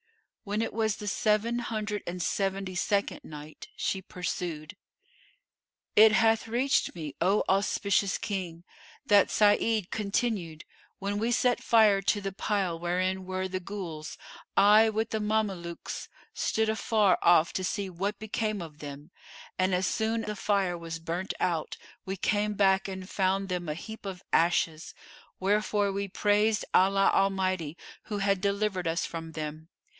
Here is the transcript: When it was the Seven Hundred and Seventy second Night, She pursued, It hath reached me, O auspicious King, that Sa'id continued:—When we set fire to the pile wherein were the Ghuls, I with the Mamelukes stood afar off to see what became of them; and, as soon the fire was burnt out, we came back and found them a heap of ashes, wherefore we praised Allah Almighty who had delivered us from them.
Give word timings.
When 0.43 0.63
it 0.63 0.73
was 0.73 0.95
the 0.95 1.05
Seven 1.07 1.59
Hundred 1.59 2.01
and 2.07 2.19
Seventy 2.19 2.73
second 2.73 3.19
Night, 3.23 3.67
She 3.75 4.01
pursued, 4.01 4.75
It 5.95 6.11
hath 6.11 6.47
reached 6.47 6.95
me, 6.95 7.15
O 7.21 7.43
auspicious 7.47 8.17
King, 8.17 8.63
that 9.05 9.29
Sa'id 9.29 9.91
continued:—When 9.91 11.19
we 11.19 11.31
set 11.31 11.61
fire 11.63 12.01
to 12.01 12.19
the 12.19 12.31
pile 12.31 12.79
wherein 12.79 13.25
were 13.25 13.47
the 13.47 13.61
Ghuls, 13.61 14.17
I 14.57 14.89
with 14.89 15.11
the 15.11 15.19
Mamelukes 15.19 16.09
stood 16.33 16.67
afar 16.67 17.19
off 17.21 17.53
to 17.53 17.63
see 17.63 17.87
what 17.87 18.17
became 18.17 18.63
of 18.63 18.79
them; 18.79 19.11
and, 19.59 19.75
as 19.75 19.85
soon 19.85 20.21
the 20.23 20.35
fire 20.35 20.77
was 20.77 20.97
burnt 20.99 21.35
out, 21.39 21.77
we 22.03 22.17
came 22.17 22.55
back 22.55 22.87
and 22.87 23.07
found 23.07 23.47
them 23.47 23.69
a 23.69 23.75
heap 23.75 24.07
of 24.07 24.23
ashes, 24.33 24.95
wherefore 25.39 25.91
we 25.91 26.07
praised 26.07 26.65
Allah 26.73 27.11
Almighty 27.13 27.77
who 28.05 28.17
had 28.17 28.41
delivered 28.41 28.87
us 28.87 29.05
from 29.05 29.33
them. 29.33 29.69